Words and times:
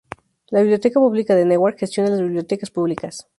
La 0.49 0.61
Biblioteca 0.61 0.99
Pública 0.99 1.35
de 1.35 1.45
Newark 1.45 1.77
gestiona 1.77 2.09
las 2.09 2.21
bibliotecas 2.21 2.71
públicas. 2.71 3.27